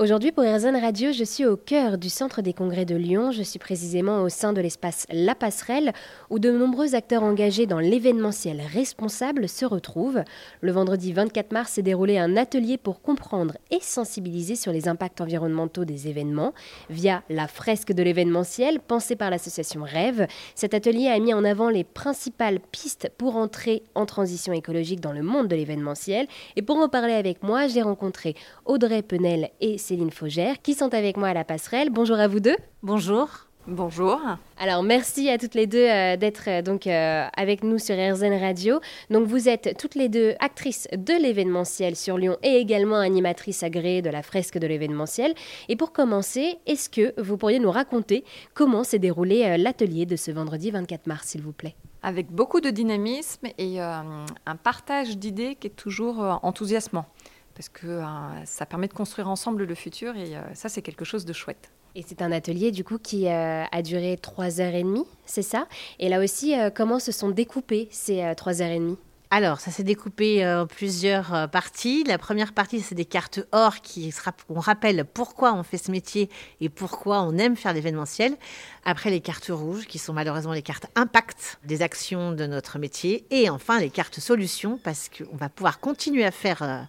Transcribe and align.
Aujourd'hui, 0.00 0.32
pour 0.32 0.44
RZN 0.44 0.76
Radio, 0.76 1.12
je 1.12 1.24
suis 1.24 1.44
au 1.44 1.58
cœur 1.58 1.98
du 1.98 2.08
centre 2.08 2.40
des 2.40 2.54
congrès 2.54 2.86
de 2.86 2.96
Lyon. 2.96 3.32
Je 3.32 3.42
suis 3.42 3.58
précisément 3.58 4.22
au 4.22 4.30
sein 4.30 4.54
de 4.54 4.60
l'espace 4.62 5.06
La 5.12 5.34
Passerelle, 5.34 5.92
où 6.30 6.38
de 6.38 6.50
nombreux 6.50 6.94
acteurs 6.94 7.22
engagés 7.22 7.66
dans 7.66 7.80
l'événementiel 7.80 8.62
responsable 8.72 9.46
se 9.46 9.66
retrouvent. 9.66 10.22
Le 10.62 10.72
vendredi 10.72 11.12
24 11.12 11.52
mars 11.52 11.72
s'est 11.72 11.82
déroulé 11.82 12.16
un 12.16 12.38
atelier 12.38 12.78
pour 12.78 13.02
comprendre 13.02 13.58
et 13.70 13.80
sensibiliser 13.82 14.56
sur 14.56 14.72
les 14.72 14.88
impacts 14.88 15.20
environnementaux 15.20 15.84
des 15.84 16.08
événements 16.08 16.54
via 16.88 17.22
la 17.28 17.46
fresque 17.46 17.92
de 17.92 18.02
l'événementiel 18.02 18.80
pensée 18.80 19.16
par 19.16 19.28
l'association 19.28 19.82
Rêve. 19.82 20.26
Cet 20.54 20.72
atelier 20.72 21.08
a 21.08 21.18
mis 21.18 21.34
en 21.34 21.44
avant 21.44 21.68
les 21.68 21.84
principales 21.84 22.60
pistes 22.72 23.12
pour 23.18 23.36
entrer 23.36 23.82
en 23.94 24.06
transition 24.06 24.54
écologique 24.54 25.00
dans 25.00 25.12
le 25.12 25.22
monde 25.22 25.48
de 25.48 25.56
l'événementiel. 25.56 26.26
Et 26.56 26.62
pour 26.62 26.78
en 26.78 26.88
parler 26.88 27.12
avec 27.12 27.42
moi, 27.42 27.66
j'ai 27.66 27.82
rencontré 27.82 28.34
Audrey 28.64 29.02
Penel 29.02 29.50
et 29.60 29.76
Céline 29.90 30.12
Faugère 30.12 30.62
qui 30.62 30.74
sont 30.74 30.94
avec 30.94 31.16
moi 31.16 31.26
à 31.26 31.34
la 31.34 31.42
passerelle. 31.42 31.90
Bonjour 31.90 32.16
à 32.16 32.28
vous 32.28 32.38
deux. 32.38 32.54
Bonjour. 32.84 33.48
Bonjour. 33.66 34.20
Alors 34.56 34.84
merci 34.84 35.28
à 35.28 35.36
toutes 35.36 35.56
les 35.56 35.66
deux 35.66 35.84
euh, 35.84 36.16
d'être 36.16 36.44
euh, 36.46 36.62
donc 36.62 36.86
euh, 36.86 37.26
avec 37.36 37.64
nous 37.64 37.80
sur 37.80 37.96
RZN 37.96 38.38
Radio. 38.40 38.78
Donc 39.10 39.26
vous 39.26 39.48
êtes 39.48 39.76
toutes 39.80 39.96
les 39.96 40.08
deux 40.08 40.36
actrices 40.38 40.86
de 40.92 41.20
l'événementiel 41.20 41.96
sur 41.96 42.18
Lyon 42.18 42.36
et 42.44 42.58
également 42.58 42.98
animatrices 42.98 43.64
agréées 43.64 44.00
de 44.00 44.10
la 44.10 44.22
fresque 44.22 44.58
de 44.58 44.66
l'événementiel. 44.68 45.34
Et 45.68 45.74
pour 45.74 45.92
commencer, 45.92 46.58
est-ce 46.66 46.88
que 46.88 47.20
vous 47.20 47.36
pourriez 47.36 47.58
nous 47.58 47.72
raconter 47.72 48.22
comment 48.54 48.84
s'est 48.84 49.00
déroulé 49.00 49.56
l'atelier 49.58 50.06
de 50.06 50.14
ce 50.14 50.30
vendredi 50.30 50.70
24 50.70 51.08
mars, 51.08 51.26
s'il 51.26 51.42
vous 51.42 51.52
plaît? 51.52 51.74
Avec 52.04 52.30
beaucoup 52.30 52.60
de 52.60 52.70
dynamisme 52.70 53.48
et 53.58 53.80
un 53.80 54.56
partage 54.62 55.18
d'idées 55.18 55.56
qui 55.56 55.66
est 55.66 55.76
toujours 55.76 56.38
enthousiasmant 56.42 57.06
parce 57.54 57.68
que 57.68 57.86
euh, 57.86 58.44
ça 58.44 58.66
permet 58.66 58.88
de 58.88 58.92
construire 58.92 59.28
ensemble 59.28 59.64
le 59.64 59.74
futur 59.74 60.16
et 60.16 60.36
euh, 60.36 60.42
ça, 60.54 60.68
c'est 60.68 60.82
quelque 60.82 61.04
chose 61.04 61.24
de 61.24 61.32
chouette. 61.32 61.70
Et 61.94 62.04
c'est 62.06 62.22
un 62.22 62.30
atelier 62.30 62.70
du 62.70 62.84
coup 62.84 62.98
qui 62.98 63.26
euh, 63.26 63.64
a 63.70 63.82
duré 63.82 64.16
trois 64.20 64.60
heures 64.60 64.74
et 64.74 64.84
demie, 64.84 65.06
c'est 65.26 65.42
ça? 65.42 65.66
Et 65.98 66.08
là 66.08 66.20
aussi, 66.22 66.54
comment 66.74 67.00
se 67.00 67.10
sont 67.10 67.30
découpées 67.30 67.88
ces 67.90 68.32
trois 68.36 68.62
heures 68.62 68.70
et 68.70 68.78
demie? 68.78 68.98
Alors, 69.32 69.60
ça 69.60 69.70
s'est 69.70 69.84
découpé 69.84 70.44
en 70.44 70.66
plusieurs 70.66 71.48
parties. 71.50 72.02
La 72.02 72.18
première 72.18 72.52
partie, 72.52 72.80
c'est 72.80 72.96
des 72.96 73.04
cartes 73.04 73.38
or 73.52 73.80
qui 73.80 74.12
on 74.48 74.58
rappelle 74.58 75.04
pourquoi 75.04 75.52
on 75.54 75.62
fait 75.62 75.78
ce 75.78 75.92
métier 75.92 76.28
et 76.60 76.68
pourquoi 76.68 77.22
on 77.22 77.38
aime 77.38 77.54
faire 77.54 77.72
l'événementiel. 77.72 78.36
Après, 78.84 79.08
les 79.10 79.20
cartes 79.20 79.50
rouges, 79.50 79.86
qui 79.86 79.98
sont 79.98 80.12
malheureusement 80.12 80.52
les 80.52 80.62
cartes 80.62 80.86
impact 80.96 81.60
des 81.62 81.80
actions 81.82 82.32
de 82.32 82.44
notre 82.46 82.80
métier. 82.80 83.24
Et 83.30 83.50
enfin, 83.50 83.78
les 83.78 83.90
cartes 83.90 84.18
solutions, 84.18 84.80
parce 84.82 85.08
qu'on 85.08 85.36
va 85.36 85.48
pouvoir 85.48 85.78
continuer 85.78 86.24
à 86.24 86.32
faire 86.32 86.88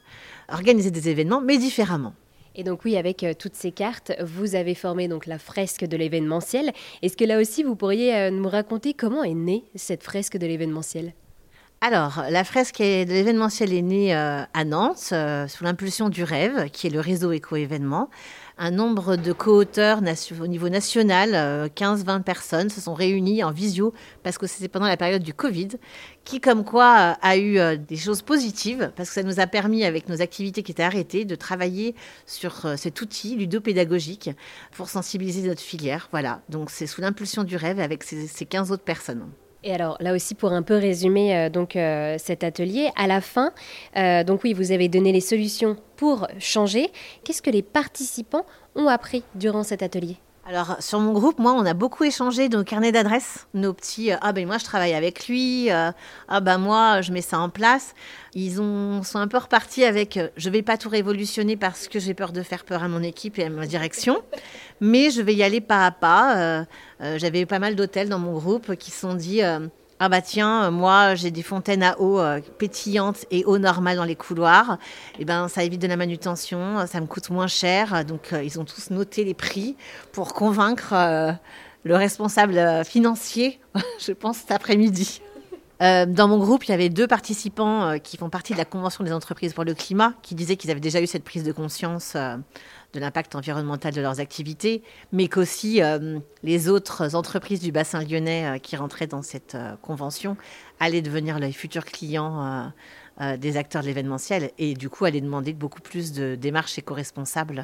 organiser 0.51 0.91
des 0.91 1.09
événements, 1.09 1.41
mais 1.41 1.57
différemment. 1.57 2.13
Et 2.55 2.63
donc 2.63 2.83
oui, 2.83 2.97
avec 2.97 3.23
euh, 3.23 3.33
toutes 3.37 3.55
ces 3.55 3.71
cartes, 3.71 4.11
vous 4.21 4.55
avez 4.55 4.75
formé 4.75 5.07
donc 5.07 5.25
la 5.25 5.39
fresque 5.39 5.85
de 5.85 5.95
l'événementiel. 5.95 6.71
Est-ce 7.01 7.15
que 7.15 7.23
là 7.23 7.39
aussi, 7.39 7.63
vous 7.63 7.75
pourriez 7.75 8.13
euh, 8.15 8.29
nous 8.29 8.49
raconter 8.49 8.93
comment 8.93 9.23
est 9.23 9.33
née 9.33 9.63
cette 9.75 10.03
fresque 10.03 10.37
de 10.37 10.45
l'événementiel? 10.45 11.13
Alors, 11.83 12.23
la 12.29 12.43
fresque 12.43 12.77
de 12.77 13.11
l'événementiel 13.11 13.73
est 13.73 13.81
née 13.81 14.15
euh, 14.15 14.43
à 14.53 14.65
Nantes, 14.65 15.13
sous 15.47 15.63
l'impulsion 15.63 16.09
du 16.09 16.23
Rêve, 16.23 16.69
qui 16.69 16.85
est 16.85 16.91
le 16.91 16.99
réseau 16.99 17.31
éco-événement 17.31 18.09
un 18.61 18.69
nombre 18.69 19.15
de 19.15 19.33
co-auteurs 19.33 20.01
au 20.39 20.47
niveau 20.47 20.69
national, 20.69 21.31
15-20 21.75 22.09
euh, 22.09 22.19
personnes, 22.19 22.69
se 22.69 22.79
sont 22.79 22.93
réunies 22.93 23.43
en 23.43 23.49
visio 23.49 23.91
parce 24.21 24.37
que 24.37 24.45
c'était 24.45 24.67
pendant 24.67 24.85
la 24.85 24.97
période 24.97 25.23
du 25.23 25.33
Covid, 25.33 25.69
qui 26.25 26.39
comme 26.39 26.63
quoi 26.63 26.99
euh, 26.99 27.13
a 27.23 27.37
eu 27.37 27.57
euh, 27.57 27.75
des 27.75 27.95
choses 27.95 28.21
positives 28.21 28.91
parce 28.95 29.09
que 29.09 29.15
ça 29.15 29.23
nous 29.23 29.39
a 29.39 29.47
permis, 29.47 29.83
avec 29.83 30.07
nos 30.09 30.21
activités 30.21 30.61
qui 30.61 30.73
étaient 30.73 30.83
arrêtées, 30.83 31.25
de 31.25 31.33
travailler 31.33 31.95
sur 32.27 32.67
cet 32.77 33.01
outil 33.01 33.35
ludopédagogique 33.35 34.29
pour 34.73 34.89
sensibiliser 34.89 35.47
notre 35.47 35.61
filière. 35.61 36.07
Voilà, 36.11 36.41
donc 36.47 36.69
c'est 36.69 36.85
sous 36.85 37.01
l'impulsion 37.01 37.43
du 37.43 37.55
rêve 37.55 37.79
avec 37.79 38.03
ces 38.03 38.45
15 38.45 38.71
autres 38.71 38.83
personnes. 38.83 39.27
Et 39.63 39.73
alors 39.73 39.97
là 39.99 40.13
aussi 40.13 40.33
pour 40.33 40.51
un 40.51 40.63
peu 40.63 40.75
résumer 40.75 41.35
euh, 41.35 41.49
euh, 41.75 42.15
cet 42.17 42.43
atelier, 42.43 42.89
à 42.95 43.07
la 43.07 43.21
fin, 43.21 43.51
euh, 43.95 44.23
vous 44.55 44.71
avez 44.71 44.89
donné 44.89 45.11
les 45.11 45.21
solutions 45.21 45.77
pour 45.97 46.27
changer. 46.39 46.89
Qu'est-ce 47.23 47.41
que 47.41 47.51
les 47.51 47.61
participants 47.61 48.45
ont 48.75 48.87
appris 48.87 49.23
durant 49.35 49.63
cet 49.63 49.83
atelier? 49.83 50.17
Alors, 50.51 50.75
sur 50.81 50.99
mon 50.99 51.13
groupe, 51.13 51.39
moi, 51.39 51.53
on 51.53 51.65
a 51.65 51.73
beaucoup 51.73 52.03
échangé 52.03 52.49
nos 52.49 52.65
carnets 52.65 52.91
d'adresses, 52.91 53.47
nos 53.53 53.71
petits 53.71 54.11
Ah 54.19 54.33
ben 54.33 54.45
moi, 54.45 54.57
je 54.57 54.65
travaille 54.65 54.93
avec 54.93 55.29
lui, 55.29 55.69
ah 55.69 55.93
ben 56.41 56.57
moi, 56.57 56.99
je 56.99 57.13
mets 57.13 57.21
ça 57.21 57.39
en 57.39 57.47
place. 57.47 57.95
Ils 58.33 58.59
ont, 58.59 59.01
sont 59.01 59.19
un 59.19 59.29
peu 59.29 59.37
repartis 59.37 59.85
avec 59.85 60.19
Je 60.35 60.49
vais 60.49 60.61
pas 60.61 60.77
tout 60.77 60.89
révolutionner 60.89 61.55
parce 61.55 61.87
que 61.87 61.99
j'ai 61.99 62.13
peur 62.13 62.33
de 62.33 62.41
faire 62.41 62.65
peur 62.65 62.83
à 62.83 62.89
mon 62.89 63.01
équipe 63.01 63.39
et 63.39 63.45
à 63.45 63.49
ma 63.49 63.65
direction, 63.65 64.23
mais 64.81 65.09
je 65.09 65.21
vais 65.21 65.35
y 65.35 65.41
aller 65.41 65.61
pas 65.61 65.85
à 65.85 65.91
pas. 65.91 66.65
J'avais 66.99 67.45
pas 67.45 67.59
mal 67.59 67.77
d'hôtels 67.77 68.09
dans 68.09 68.19
mon 68.19 68.33
groupe 68.33 68.75
qui 68.75 68.91
se 68.91 68.99
sont 68.99 69.13
dit 69.13 69.41
ah 70.03 70.09
bah 70.09 70.19
tiens, 70.19 70.63
euh, 70.63 70.71
moi 70.71 71.13
j'ai 71.13 71.29
des 71.29 71.43
fontaines 71.43 71.83
à 71.83 72.01
eau 72.01 72.19
euh, 72.19 72.41
pétillantes 72.57 73.27
et 73.29 73.45
eau 73.45 73.59
normale 73.59 73.97
dans 73.97 74.03
les 74.03 74.15
couloirs. 74.15 74.79
Et 75.13 75.21
eh 75.21 75.25
ben 75.25 75.47
ça 75.47 75.63
évite 75.63 75.79
de 75.79 75.85
la 75.85 75.95
manutention, 75.95 76.87
ça 76.87 76.99
me 76.99 77.05
coûte 77.05 77.29
moins 77.29 77.45
cher. 77.45 78.03
Donc 78.03 78.33
euh, 78.33 78.43
ils 78.43 78.59
ont 78.59 78.65
tous 78.65 78.89
noté 78.89 79.23
les 79.23 79.35
prix 79.35 79.75
pour 80.11 80.33
convaincre 80.33 80.95
le 81.83 81.95
responsable 81.95 82.83
financier, 82.83 83.59
je 83.99 84.11
pense 84.11 84.37
cet 84.37 84.49
après-midi. 84.49 85.21
Dans 85.81 86.27
mon 86.27 86.37
groupe, 86.37 86.65
il 86.65 86.71
y 86.71 86.73
avait 86.73 86.89
deux 86.89 87.07
participants 87.07 87.97
qui 87.99 88.17
font 88.17 88.29
partie 88.29 88.53
de 88.53 88.57
la 88.59 88.65
Convention 88.65 89.03
des 89.03 89.11
entreprises 89.11 89.53
pour 89.53 89.63
le 89.63 89.73
climat, 89.73 90.13
qui 90.21 90.35
disaient 90.35 90.55
qu'ils 90.55 90.69
avaient 90.69 90.79
déjà 90.79 91.01
eu 91.01 91.07
cette 91.07 91.23
prise 91.23 91.43
de 91.43 91.51
conscience 91.51 92.15
de 92.93 92.99
l'impact 92.99 93.35
environnemental 93.35 93.93
de 93.93 94.01
leurs 94.01 94.19
activités, 94.19 94.83
mais 95.11 95.27
qu'aussi 95.27 95.81
euh, 95.81 96.19
les 96.43 96.69
autres 96.69 97.15
entreprises 97.15 97.61
du 97.61 97.71
bassin 97.71 98.03
lyonnais 98.03 98.45
euh, 98.45 98.57
qui 98.57 98.75
rentraient 98.75 99.07
dans 99.07 99.21
cette 99.21 99.55
euh, 99.55 99.75
convention 99.81 100.37
allaient 100.79 101.01
devenir 101.01 101.39
les 101.39 101.51
futurs 101.51 101.85
clients 101.85 102.71
des 103.37 103.57
acteurs 103.57 103.83
de 103.83 103.87
l'événementiel 103.87 104.49
et 104.57 104.73
du 104.73 104.89
coup 104.89 105.05
allaient 105.05 105.21
demander 105.21 105.53
beaucoup 105.53 105.81
plus 105.81 106.11
de 106.11 106.33
démarches 106.33 106.79
éco-responsables 106.79 107.63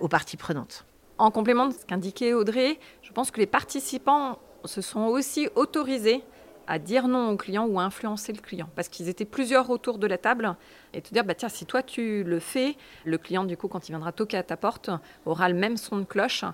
aux 0.00 0.08
parties 0.08 0.36
prenantes. 0.36 0.84
En 1.18 1.32
complément 1.32 1.66
de 1.66 1.72
ce 1.72 1.84
qu'indiquait 1.84 2.32
Audrey, 2.32 2.78
je 3.02 3.10
pense 3.10 3.32
que 3.32 3.40
les 3.40 3.46
participants 3.46 4.38
se 4.64 4.82
sont 4.82 5.06
aussi 5.06 5.48
autorisés 5.56 6.22
à 6.66 6.78
dire 6.78 7.08
non 7.08 7.30
au 7.30 7.36
client 7.36 7.66
ou 7.66 7.78
à 7.78 7.84
influencer 7.84 8.32
le 8.32 8.40
client. 8.40 8.68
Parce 8.74 8.88
qu'ils 8.88 9.08
étaient 9.08 9.24
plusieurs 9.24 9.70
autour 9.70 9.98
de 9.98 10.06
la 10.06 10.18
table 10.18 10.56
et 10.92 11.00
te 11.00 11.12
dire, 11.12 11.24
bah, 11.24 11.34
tiens, 11.34 11.48
si 11.48 11.66
toi 11.66 11.82
tu 11.82 12.24
le 12.24 12.40
fais, 12.40 12.76
le 13.04 13.18
client, 13.18 13.44
du 13.44 13.56
coup, 13.56 13.68
quand 13.68 13.88
il 13.88 13.92
viendra 13.92 14.12
toquer 14.12 14.36
à 14.36 14.42
ta 14.42 14.56
porte, 14.56 14.90
aura 15.24 15.48
le 15.48 15.54
même 15.54 15.76
son 15.76 15.98
de 15.98 16.04
cloche. 16.04 16.44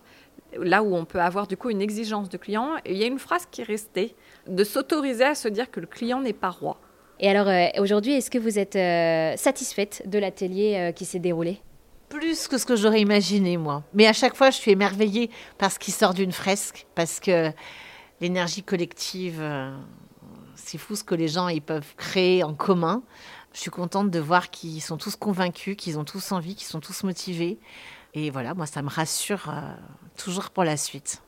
Là 0.58 0.82
où 0.82 0.94
on 0.94 1.04
peut 1.04 1.20
avoir 1.20 1.46
du 1.46 1.56
coup 1.56 1.70
une 1.70 1.80
exigence 1.80 2.28
de 2.28 2.36
client, 2.36 2.76
et 2.84 2.92
il 2.92 2.98
y 2.98 3.04
a 3.04 3.06
une 3.06 3.18
phrase 3.18 3.46
qui 3.50 3.62
est 3.62 3.64
restée, 3.64 4.14
de 4.46 4.64
s'autoriser 4.64 5.24
à 5.24 5.34
se 5.34 5.48
dire 5.48 5.70
que 5.70 5.80
le 5.80 5.86
client 5.86 6.20
n'est 6.20 6.34
pas 6.34 6.50
roi. 6.50 6.78
Et 7.20 7.30
alors 7.30 7.48
euh, 7.48 7.68
aujourd'hui, 7.80 8.12
est-ce 8.12 8.30
que 8.30 8.38
vous 8.38 8.58
êtes 8.58 8.76
euh, 8.76 9.36
satisfaite 9.36 10.02
de 10.06 10.18
l'atelier 10.18 10.76
euh, 10.76 10.92
qui 10.92 11.04
s'est 11.04 11.20
déroulé? 11.20 11.60
Plus 12.08 12.48
que 12.48 12.58
ce 12.58 12.66
que 12.66 12.76
j'aurais 12.76 13.00
imaginé, 13.00 13.56
moi. 13.56 13.84
Mais 13.94 14.06
à 14.06 14.12
chaque 14.12 14.34
fois, 14.34 14.50
je 14.50 14.56
suis 14.56 14.72
émerveillée 14.72 15.30
par 15.56 15.72
ce 15.72 15.78
qui 15.78 15.92
sort 15.92 16.12
d'une 16.12 16.32
fresque, 16.32 16.86
parce 16.94 17.20
que 17.20 17.50
l'énergie 18.22 18.62
collective, 18.62 19.42
c'est 20.54 20.78
fou 20.78 20.96
ce 20.96 21.04
que 21.04 21.14
les 21.14 21.28
gens 21.28 21.48
ils 21.48 21.60
peuvent 21.60 21.94
créer 21.96 22.42
en 22.42 22.54
commun. 22.54 23.02
Je 23.52 23.60
suis 23.60 23.70
contente 23.70 24.10
de 24.10 24.18
voir 24.18 24.50
qu'ils 24.50 24.80
sont 24.80 24.96
tous 24.96 25.16
convaincus, 25.16 25.76
qu'ils 25.76 25.98
ont 25.98 26.04
tous 26.04 26.32
envie, 26.32 26.54
qu'ils 26.54 26.66
sont 26.66 26.80
tous 26.80 27.04
motivés. 27.04 27.58
Et 28.14 28.30
voilà, 28.30 28.54
moi, 28.54 28.66
ça 28.66 28.80
me 28.80 28.88
rassure 28.88 29.48
euh, 29.48 29.74
toujours 30.16 30.50
pour 30.50 30.64
la 30.64 30.76
suite. 30.76 31.22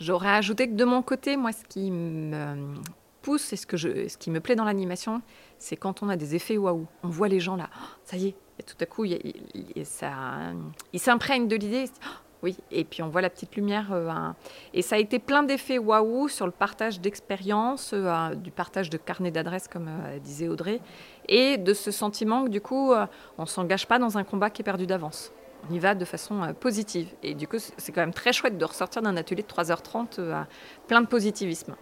J'aurais 0.00 0.30
ajouté 0.30 0.68
que 0.68 0.74
de 0.74 0.84
mon 0.84 1.00
côté, 1.00 1.36
moi, 1.36 1.52
ce 1.52 1.64
qui 1.64 1.90
me 1.90 2.74
pousse 3.22 3.52
et 3.52 3.56
ce, 3.56 3.66
que 3.66 3.76
ce 3.76 4.16
qui 4.18 4.30
me 4.30 4.40
plaît 4.40 4.56
dans 4.56 4.64
l'animation, 4.64 5.22
c'est 5.58 5.76
quand 5.76 6.02
on 6.02 6.08
a 6.08 6.16
des 6.16 6.34
effets 6.34 6.58
waouh. 6.58 6.86
On 7.02 7.08
voit 7.08 7.28
les 7.28 7.40
gens 7.40 7.56
là, 7.56 7.70
oh, 7.74 7.86
ça 8.04 8.16
y 8.16 8.28
est, 8.28 8.36
et 8.58 8.62
tout 8.62 8.76
à 8.80 8.86
coup, 8.86 9.04
ils 9.04 9.86
s'imprègnent 10.98 11.48
de 11.48 11.56
l'idée. 11.56 11.86
Oh, 12.04 12.08
oui, 12.46 12.56
et 12.70 12.84
puis 12.84 13.02
on 13.02 13.08
voit 13.08 13.22
la 13.22 13.28
petite 13.28 13.56
lumière. 13.56 13.88
Euh, 13.90 14.08
et 14.72 14.80
ça 14.80 14.94
a 14.94 14.98
été 14.98 15.18
plein 15.18 15.42
d'effets 15.42 15.78
waouh 15.78 16.28
sur 16.28 16.46
le 16.46 16.52
partage 16.52 17.00
d'expériences, 17.00 17.90
euh, 17.92 18.36
du 18.36 18.52
partage 18.52 18.88
de 18.88 18.96
carnet 18.96 19.32
d'adresses, 19.32 19.66
comme 19.66 19.88
euh, 19.88 20.20
disait 20.20 20.46
Audrey, 20.46 20.80
et 21.28 21.58
de 21.58 21.74
ce 21.74 21.90
sentiment 21.90 22.44
que 22.44 22.50
du 22.50 22.60
coup, 22.60 22.92
on 23.36 23.42
ne 23.42 23.46
s'engage 23.46 23.88
pas 23.88 23.98
dans 23.98 24.16
un 24.16 24.22
combat 24.22 24.48
qui 24.48 24.62
est 24.62 24.64
perdu 24.64 24.86
d'avance. 24.86 25.32
On 25.68 25.74
y 25.74 25.80
va 25.80 25.96
de 25.96 26.04
façon 26.04 26.54
positive. 26.60 27.08
Et 27.24 27.34
du 27.34 27.48
coup, 27.48 27.56
c'est 27.58 27.90
quand 27.90 28.00
même 28.00 28.14
très 28.14 28.32
chouette 28.32 28.56
de 28.56 28.64
ressortir 28.64 29.02
d'un 29.02 29.16
atelier 29.16 29.42
de 29.42 29.48
3h30 29.48 30.44
plein 30.86 31.00
de 31.00 31.08
positivisme. 31.08 31.74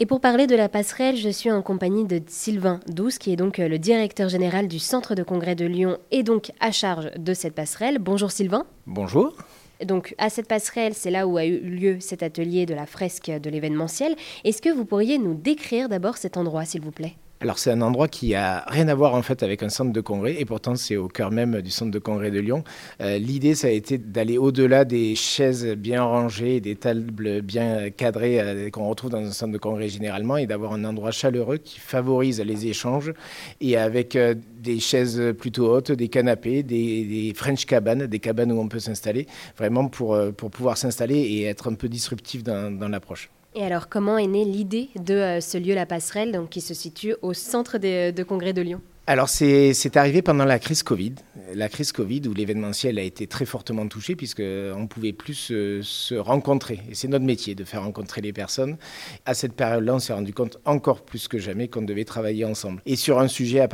Et 0.00 0.06
pour 0.06 0.20
parler 0.20 0.48
de 0.48 0.56
la 0.56 0.68
passerelle, 0.68 1.16
je 1.16 1.28
suis 1.28 1.52
en 1.52 1.62
compagnie 1.62 2.04
de 2.04 2.20
Sylvain 2.26 2.80
Douce, 2.88 3.18
qui 3.18 3.32
est 3.32 3.36
donc 3.36 3.58
le 3.58 3.78
directeur 3.78 4.28
général 4.28 4.66
du 4.66 4.80
Centre 4.80 5.14
de 5.14 5.22
congrès 5.22 5.54
de 5.54 5.66
Lyon 5.66 5.98
et 6.10 6.24
donc 6.24 6.50
à 6.58 6.72
charge 6.72 7.12
de 7.16 7.34
cette 7.34 7.54
passerelle. 7.54 7.98
Bonjour 8.00 8.32
Sylvain. 8.32 8.64
Bonjour. 8.86 9.36
Donc 9.84 10.14
à 10.18 10.30
cette 10.30 10.48
passerelle, 10.48 10.94
c'est 10.94 11.10
là 11.10 11.26
où 11.26 11.36
a 11.36 11.44
eu 11.44 11.60
lieu 11.60 12.00
cet 12.00 12.22
atelier 12.22 12.66
de 12.66 12.74
la 12.74 12.86
fresque 12.86 13.30
de 13.30 13.50
l'événementiel. 13.50 14.16
Est-ce 14.44 14.62
que 14.62 14.70
vous 14.70 14.84
pourriez 14.84 15.18
nous 15.18 15.34
décrire 15.34 15.88
d'abord 15.88 16.16
cet 16.16 16.36
endroit, 16.36 16.64
s'il 16.64 16.80
vous 16.80 16.90
plaît? 16.90 17.14
Alors 17.40 17.58
c'est 17.58 17.70
un 17.70 17.82
endroit 17.82 18.08
qui 18.08 18.34
a 18.34 18.64
rien 18.66 18.88
à 18.88 18.94
voir 18.94 19.14
en 19.14 19.22
fait 19.22 19.44
avec 19.44 19.62
un 19.62 19.68
centre 19.68 19.92
de 19.92 20.00
congrès 20.00 20.34
et 20.40 20.44
pourtant 20.44 20.74
c'est 20.74 20.96
au 20.96 21.06
cœur 21.06 21.30
même 21.30 21.60
du 21.62 21.70
centre 21.70 21.92
de 21.92 21.98
congrès 22.00 22.32
de 22.32 22.40
Lyon. 22.40 22.64
Euh, 23.00 23.18
l'idée 23.18 23.54
ça 23.54 23.68
a 23.68 23.70
été 23.70 23.96
d'aller 23.96 24.38
au-delà 24.38 24.84
des 24.84 25.14
chaises 25.14 25.64
bien 25.66 26.02
rangées, 26.02 26.60
des 26.60 26.74
tables 26.74 27.42
bien 27.42 27.90
cadrées 27.90 28.40
euh, 28.40 28.70
qu'on 28.70 28.88
retrouve 28.88 29.10
dans 29.10 29.18
un 29.18 29.30
centre 29.30 29.52
de 29.52 29.58
congrès 29.58 29.88
généralement 29.88 30.36
et 30.36 30.46
d'avoir 30.46 30.72
un 30.72 30.84
endroit 30.84 31.12
chaleureux 31.12 31.58
qui 31.58 31.78
favorise 31.78 32.40
les 32.40 32.66
échanges 32.66 33.12
et 33.60 33.76
avec 33.76 34.16
euh, 34.16 34.34
des 34.60 34.80
chaises 34.80 35.22
plutôt 35.38 35.72
hautes, 35.72 35.92
des 35.92 36.08
canapés, 36.08 36.64
des, 36.64 37.32
French 37.36 37.66
cabanes, 37.66 38.06
des 38.06 38.18
cabanes 38.18 38.50
où 38.50 38.60
on 38.60 38.68
peut 38.68 38.80
s'installer, 38.80 39.28
vraiment 39.56 39.86
pour, 39.86 40.18
pour 40.36 40.50
pouvoir 40.50 40.76
s'installer 40.76 41.18
et 41.18 41.44
être 41.44 41.70
un 41.70 41.74
peu 41.74 41.88
disruptif 41.88 42.42
dans, 42.42 42.76
dans 42.76 42.88
l'approche. 42.88 43.30
Et 43.54 43.64
alors, 43.64 43.88
comment 43.88 44.18
est 44.18 44.26
née 44.26 44.44
l'idée 44.44 44.90
de 44.96 45.14
euh, 45.14 45.40
ce 45.40 45.58
lieu 45.58 45.74
La 45.74 45.86
Passerelle, 45.86 46.32
donc, 46.32 46.50
qui 46.50 46.60
se 46.60 46.74
situe 46.74 47.14
au 47.22 47.32
centre 47.34 47.78
de 47.78 48.22
congrès 48.22 48.52
de 48.52 48.62
Lyon? 48.62 48.80
Alors 49.08 49.30
c'est 49.30 49.96
arrivé 49.96 50.20
pendant 50.20 50.44
la 50.44 50.58
crise 50.58 50.82
Covid, 50.82 51.14
la 51.54 51.70
crise 51.70 51.92
Covid 51.92 52.28
où 52.28 52.34
l'événementiel 52.34 52.98
a 52.98 53.02
été 53.02 53.26
très 53.26 53.46
fortement 53.46 53.88
touché 53.88 54.16
puisqu'on 54.16 54.42
ne 54.82 54.86
pouvait 54.86 55.14
plus 55.14 55.34
se, 55.34 56.14
rencontrer. 56.14 56.80
Et 56.90 56.94
c'est 56.94 57.08
notre 57.08 57.24
métier 57.24 57.54
de 57.54 57.64
faire 57.64 57.84
rencontrer 57.84 58.20
les 58.20 58.34
personnes. 58.34 58.76
À 59.24 59.32
cette 59.32 59.54
période-là, 59.54 59.94
on 59.94 59.98
s'est 59.98 60.12
rendu 60.12 60.34
compte 60.34 60.58
encore 60.66 61.06
plus 61.06 61.26
que 61.26 61.38
jamais 61.38 61.68
qu'on 61.68 61.80
devait 61.80 62.04
travailler 62.04 62.44
ensemble. 62.44 62.82
Et 62.84 62.96
sur 62.96 63.18
un 63.18 63.28
sujet 63.28 63.66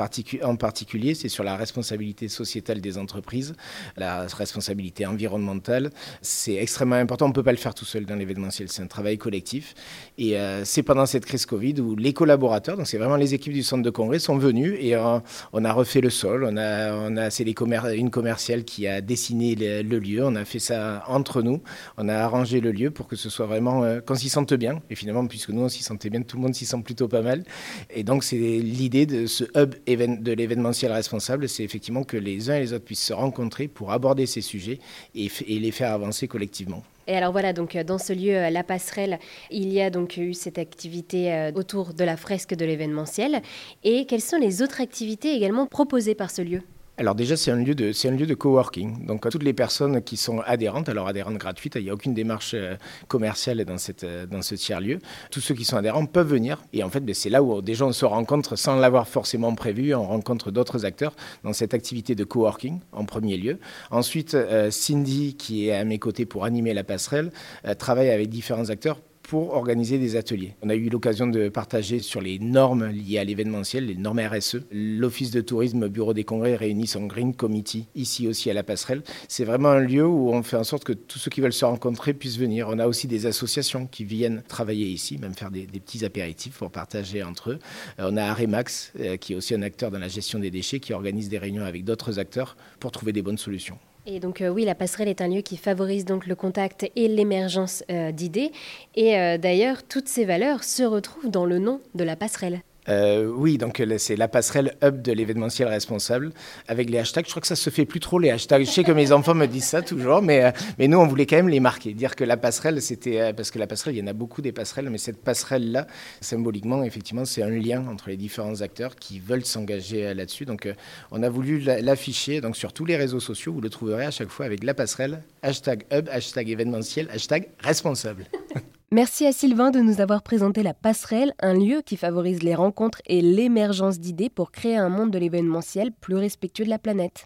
en 0.43 0.55
particulier, 0.55 1.15
c'est 1.17 1.29
sur 1.29 1.43
la 1.43 1.57
responsabilité 1.57 2.29
sociétale 2.29 2.81
des 2.81 2.97
entreprises, 2.97 3.57
la 3.97 4.27
responsabilité 4.27 5.05
environnementale. 5.05 5.91
C'est 6.23 6.55
extrêmement 6.55 6.95
important. 6.95 7.25
On 7.25 7.31
ne 7.31 7.35
peut 7.35 7.43
pas 7.43 7.51
le 7.51 7.59
faire 7.59 7.75
tout 7.75 7.85
seul 7.85 8.07
dans 8.07 8.15
l'événementiel. 8.15 8.69
C'est 8.69 8.83
un 8.83 8.87
travail 8.87 9.19
collectif. 9.19 9.75
Et 10.17 10.39
euh, 10.39 10.65
c'est 10.65 10.85
pendant 10.85 11.07
cette 11.07 11.27
crise 11.27 11.45
Covid 11.45 11.81
où 11.81 11.97
les 11.97 12.13
collaborateurs, 12.13 12.77
donc 12.77 12.87
c'est 12.87 12.99
vraiment 12.99 13.17
les 13.17 13.35
équipes 13.35 13.53
du 13.53 13.65
centre 13.65 13.83
de 13.83 13.91
congrès, 13.91 14.21
sont 14.21 14.39
venus 14.39 14.77
et 14.79 14.95
euh, 14.95 15.19
on 15.53 15.65
a 15.65 15.73
refait 15.73 16.01
le 16.01 16.11
sol, 16.11 16.45
on 16.45 16.57
a, 16.57 16.93
on 16.95 17.17
a 17.17 17.31
c'est 17.31 17.45
une 17.45 18.11
commerciale 18.11 18.65
qui 18.65 18.87
a 18.87 19.01
dessiné 19.01 19.55
le, 19.55 19.99
lieu, 19.99 20.25
on 20.25 20.35
a 20.37 20.45
fait 20.45 20.59
ça 20.59 21.05
entre 21.09 21.43
nous, 21.43 21.63
on 21.99 22.09
a 22.09 22.15
arrangé 22.15 22.61
le 22.61 22.73
lieu 22.73 22.91
pour 22.91 23.07
que 23.07 23.17
ce 23.17 23.31
soit 23.31 23.47
vraiment 23.47 23.85
euh, 23.85 24.01
qu'on 24.01 24.15
s'y 24.15 24.29
sente 24.29 24.55
bien. 24.55 24.81
Et 24.91 24.95
finalement, 24.95 25.27
puisque 25.27 25.51
nous 25.51 25.63
on 25.63 25.69
s'y 25.69 25.83
sentait 25.83 26.11
bien, 26.11 26.23
tout 26.23 26.37
le 26.37 26.43
monde 26.43 26.55
s'y 26.55 26.67
sent 26.67 26.83
plutôt 26.85 27.09
pas 27.09 27.23
mal. 27.23 27.45
Et 27.91 28.05
donc 28.05 28.25
c'est 28.25 28.37
l'idée 28.37 29.07
de 29.07 29.27
ce 29.27 29.45
hub 29.57 29.75
de 29.87 30.33
l'événementiel 30.33 30.93
responsable, 30.93 31.49
c'est 31.49 31.65
effectivement 31.65 32.05
que 32.05 32.17
les 32.17 32.51
uns 32.51 32.57
et 32.57 32.61
les 32.61 32.73
autres 32.73 32.85
puissent 32.85 33.05
se 33.05 33.13
rencontrer 33.13 33.69
pour 33.69 33.93
aborder 33.93 34.27
ces 34.27 34.41
sujets 34.41 34.79
et 35.15 35.29
les 35.49 35.71
faire 35.71 35.93
avancer 35.93 36.29
collectivement. 36.29 36.83
Et 37.07 37.17
alors 37.17 37.33
voilà, 37.33 37.53
donc 37.53 37.77
euh, 37.77 37.85
dans 37.85 37.99
ce 37.99 38.13
lieu, 38.13 38.35
euh, 38.35 38.51
la 38.51 38.65
passerelle, 38.65 39.19
il 39.51 39.73
y 39.73 39.81
a 39.81 39.91
donc 39.91 40.17
eu 40.17 40.33
cette 40.33 40.59
activité 40.59 41.33
euh, 41.33 41.53
autour 41.55 41.93
de 41.93 42.05
la 42.05 42.17
fresque 42.17 42.55
de 42.55 42.65
l'événementiel. 42.65 43.43
Et 43.83 44.07
quelles 44.07 44.23
sont 44.23 44.39
les 44.39 44.63
autres 44.63 44.81
activités 44.81 45.35
également 45.35 45.67
proposées 45.67 46.15
par 46.15 46.31
ce 46.31 46.43
lieu? 46.43 46.63
Alors 46.97 47.17
déjà, 47.17 47.37
c'est 47.37 47.51
un 47.51 47.57
lieu 47.57 47.75
de, 47.75 47.93
un 48.07 48.11
lieu 48.13 48.27
de 48.27 48.35
coworking. 48.35 49.05
Donc 49.07 49.29
toutes 49.29 49.43
les 49.43 49.53
personnes 49.53 50.01
qui 50.03 50.17
sont 50.17 50.41
adhérentes, 50.41 50.89
alors 50.89 51.09
adhérentes 51.09 51.39
gratuites, 51.39 51.75
il 51.75 51.83
n'y 51.83 51.91
a 51.91 51.95
aucune 51.95 52.15
démarche 52.15 52.53
euh, 52.55 52.77
commerciale 53.09 53.65
dans, 53.65 53.79
cette, 53.79 54.05
euh, 54.05 54.27
dans 54.27 54.43
ce 54.43 54.55
tiers-lieu. 54.55 55.01
Tous 55.33 55.41
ceux 55.41 55.55
qui 55.55 55.65
sont 55.65 55.77
adhérents 55.77 56.07
peuvent 56.07 56.29
venir. 56.29 56.63
Et 56.73 56.85
en 56.85 56.91
fait, 56.91 57.01
ben, 57.01 57.15
c'est 57.15 57.31
là 57.31 57.43
où 57.43 57.61
déjà 57.63 57.85
on 57.85 57.93
se 57.93 58.05
rencontre 58.05 58.55
sans 58.55 58.77
l'avoir 58.77 59.09
forcément 59.09 59.53
prévu. 59.57 59.93
On 59.93 60.05
rencontre 60.05 60.53
d'autres 60.53 60.85
acteurs 60.85 61.17
dans 61.43 61.53
cette 61.53 61.75
activité 61.75 62.15
de 62.15 62.23
coworking 62.23 62.79
en 62.93 63.05
premier 63.05 63.39
lieu. 63.39 63.59
Ensuite, 63.91 64.35
euh, 64.35 64.71
Cindy, 64.71 65.35
qui 65.35 65.69
est 65.69 65.75
à 65.75 65.85
mes 65.85 65.99
côtés 65.99 66.27
pour 66.27 66.45
animer 66.45 66.75
la 66.75 66.85
passerelle, 66.85 67.33
travaille 67.79 68.11
avec 68.11 68.29
différents 68.29 68.71
acteurs 68.71 68.99
pour 69.25 69.55
organiser 69.55 69.99
des 69.99 70.17
ateliers. 70.17 70.55
On 70.63 70.69
a 70.69 70.75
eu 70.75 70.89
l'occasion 70.89 71.27
de 71.27 71.49
partager 71.49 71.99
sur 71.99 72.21
les 72.21 72.39
normes 72.39 72.87
liées 72.87 73.19
à 73.19 73.25
l'événementiel, 73.25 73.87
les 73.87 73.95
normes 73.95 74.21
RSE. 74.21 74.59
L'Office 74.71 75.31
de 75.31 75.41
tourisme 75.41 75.89
Bureau 75.89 76.13
des 76.13 76.25
congrès 76.25 76.55
réunit 76.55 76.87
son 76.87 77.07
Green 77.07 77.35
Committee 77.35 77.87
ici 77.95 78.29
aussi 78.29 78.51
à 78.51 78.55
la 78.55 78.63
passerelle. 78.63 79.03
C'est 79.29 79.45
vraiment 79.45 79.71
un 79.71 79.81
lieu 79.81 80.07
où 80.07 80.31
on 80.31 80.43
fait 80.43 80.57
en 80.57 80.65
sorte 80.65 80.85
que 80.85 80.93
tous 80.93 81.19
ceux 81.19 81.31
qui 81.31 81.41
veulent 81.41 81.55
se 81.55 81.65
rencontrer 81.65 82.13
puissent 82.13 82.39
venir. 82.39 82.69
On 82.71 82.79
a 82.79 82.87
aussi 82.87 83.09
des 83.09 83.27
associations 83.27 83.87
qui 83.87 84.05
viennent 84.05 84.43
travailler 84.47 84.87
ici, 84.87 85.17
même 85.19 85.35
faire 85.35 85.51
des, 85.51 85.67
petits 85.67 86.05
apéritifs 86.05 86.59
pour 86.59 86.71
partager 86.71 87.23
entre 87.23 87.53
eux. 87.53 87.59
Euh, 87.99 88.11
on 88.11 88.17
a 88.17 88.25
Aremax, 88.25 88.93
euh, 89.01 89.17
qui 89.17 89.33
est 89.33 89.37
aussi 89.37 89.55
un 89.55 89.63
acteur 89.63 89.91
dans 89.91 89.99
la 89.99 90.09
gestion 90.09 90.39
des 90.39 90.51
déchets, 90.51 90.81
qui 90.81 90.93
organise 90.93 91.29
des 91.29 91.39
réunions 91.39 91.65
avec 91.65 91.85
d'autres 91.85 92.19
acteurs 92.19 92.57
pour 92.79 92.93
trouver 92.93 93.13
des 93.13 93.23
bonnes 93.23 93.39
solutions. 93.39 93.79
Et 94.07 94.21
donc 94.21 94.43
euh, 94.43 94.49
oui, 94.49 94.65
la 94.65 94.75
passerelle 94.75 95.09
est 95.09 95.23
un 95.23 95.29
lieu 95.29 95.41
qui 95.41 95.57
favorise 95.57 96.05
donc 96.05 96.27
le 96.27 96.35
contact 96.35 96.91
et 96.95 97.09
l'émergence 97.09 97.83
euh, 97.91 98.13
d'idées. 98.13 98.53
Et 98.95 99.19
euh, 99.19 99.39
d'ailleurs, 99.39 99.83
toutes 99.83 100.09
ces 100.09 100.25
valeurs 100.25 100.63
se 100.63 100.83
retrouvent 100.83 101.31
dans 101.31 101.47
le 101.47 101.59
nom 101.59 101.81
de 101.95 102.05
la 102.05 102.17
passerelle. 102.17 102.61
Euh, 102.89 103.27
oui, 103.27 103.59
donc 103.59 103.81
euh, 103.81 103.97
c'est 103.99 104.17
la 104.17 104.29
passerelle 104.29 104.77
hub 104.83 105.01
de 105.03 105.13
l'événementiel 105.13 105.69
responsable 105.69 106.33
avec 106.69 106.91
les 106.91 106.99
hashtags. 106.99 107.25
Je 107.25 107.31
crois 107.31 107.41
que 107.41 107.47
ça 107.47 107.57
se 107.57 107.71
fait 107.71 107.87
plus 107.87 108.01
trop 108.01 108.19
les 108.19 108.31
hashtags. 108.31 108.65
Je 108.65 108.71
sais 108.71 108.85
que 108.85 108.93
mes 108.93 109.13
enfants 109.13 109.35
me 109.35 109.47
disent 109.47 109.65
ça 109.65 109.83
toujours, 109.83 110.23
mais, 110.23 110.45
euh, 110.45 110.51
mais 110.79 110.89
nous 110.89 110.99
on 110.99 111.07
voulait 111.07 111.27
quand 111.27 111.37
même 111.37 111.49
les 111.49 111.61
marquer, 111.61 111.95
dire 111.95 112.15
que 112.15 112.25
la 112.25 112.37
passerelle 112.37 112.83
c'était 112.83 113.33
parce 113.33 113.51
que 113.51 113.59
la 113.59 113.67
passerelle, 113.67 113.95
il 113.97 114.01
y 114.01 114.03
en 114.03 114.07
a 114.07 114.13
beaucoup 114.13 114.43
des 114.43 114.53
passerelles, 114.53 114.91
mais 114.91 114.99
cette 114.99 115.23
passerelle 115.23 115.73
là, 115.73 115.87
symboliquement, 116.21 116.85
effectivement, 116.85 117.25
c'est 117.25 117.43
un 117.43 117.51
lien 117.51 117.87
entre 117.89 118.09
les 118.09 118.17
différents 118.17 118.61
acteurs 118.61 118.97
qui 118.97 119.21
veulent 119.21 119.45
s'engager 119.45 120.13
là-dessus. 120.15 120.45
Donc 120.45 120.69
on 121.11 121.23
a 121.23 121.29
voulu 121.29 121.61
l'afficher 121.61 122.41
donc 122.41 122.57
sur 122.57 122.73
tous 122.73 122.85
les 122.85 122.97
réseaux 122.97 123.21
sociaux. 123.21 123.53
Vous 123.53 123.61
le 123.61 123.71
trouverez 123.71 124.05
à 124.05 124.11
chaque 124.11 124.29
fois 124.29 124.47
avec 124.47 124.63
la 124.65 124.75
passerelle 124.75 125.23
hashtag 125.43 125.85
hub, 125.93 126.09
hashtag 126.11 126.51
événementiel, 126.51 127.09
hashtag 127.11 127.49
responsable. 127.61 128.27
Merci 128.95 129.27
à 129.27 129.33
Sylvain 129.33 129.73
de 129.73 129.81
nous 129.81 130.01
avoir 130.01 130.23
présenté 130.23 130.63
la 130.63 130.73
passerelle, 130.73 131.35
un 131.41 131.55
lieu 131.55 131.83
qui 131.85 131.97
favorise 131.97 132.45
les 132.45 132.55
rencontres 132.55 133.03
et 133.07 133.23
l'émergence 133.23 133.99
d'idées 133.99 134.31
pour 134.31 134.53
créer 134.53 134.77
un 134.77 134.89
monde 134.89 135.11
de 135.11 135.19
l'événementiel 135.19 135.91
plus 135.91 136.15
respectueux 136.15 136.65
de 136.65 136.71
la 136.71 136.79
planète. 136.79 137.23